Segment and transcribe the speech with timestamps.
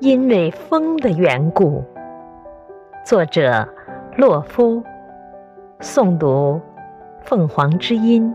[0.00, 1.82] 因为风的缘故。
[3.04, 3.66] 作者：
[4.16, 4.82] 洛夫。
[5.80, 6.60] 诵读：
[7.22, 8.34] 凤凰之音。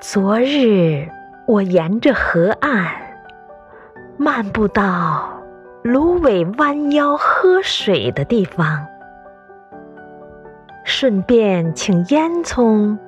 [0.00, 1.08] 昨日
[1.46, 2.86] 我沿着河岸
[4.16, 5.30] 漫步到
[5.82, 8.86] 芦苇弯腰喝水的地方，
[10.84, 12.98] 顺便请烟囱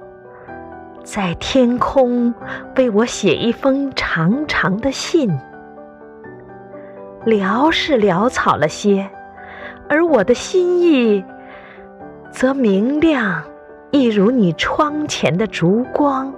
[1.04, 2.34] 在天空
[2.76, 5.30] 为我写一封长长的信。
[7.26, 9.08] 潦是潦草了些，
[9.86, 11.22] 而我的心意
[12.30, 13.44] 则明亮，
[13.90, 16.32] 一如你窗前的烛光，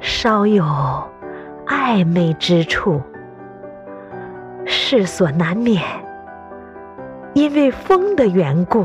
[0.00, 0.64] 稍有
[1.66, 3.00] 暧昧之处，
[4.64, 5.82] 世所难免。
[7.34, 8.84] 因为风的缘故，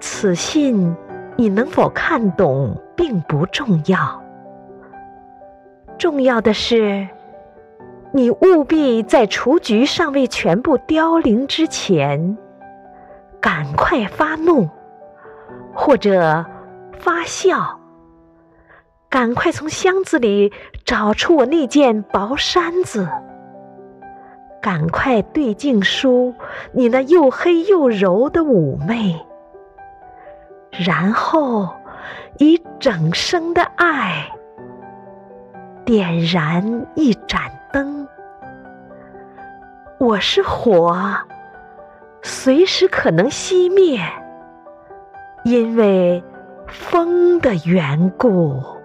[0.00, 0.94] 此信
[1.40, 4.20] 你能否看懂并不重要，
[5.96, 7.06] 重要的是。
[8.10, 12.36] 你务必在雏菊尚未全部凋零之前，
[13.40, 14.68] 赶快发怒，
[15.72, 16.44] 或者
[16.98, 17.78] 发笑。
[19.08, 20.52] 赶快从箱子里
[20.84, 23.06] 找出我那件薄衫子，
[24.60, 26.34] 赶快对镜梳
[26.72, 29.14] 你那又黑又柔的妩媚，
[30.78, 31.68] 然后
[32.38, 34.24] 以整生的爱
[35.84, 37.50] 点燃一盏。
[37.70, 38.08] 灯，
[39.98, 40.96] 我是火，
[42.22, 44.00] 随时可能熄灭，
[45.44, 46.24] 因为
[46.66, 48.77] 风的缘故。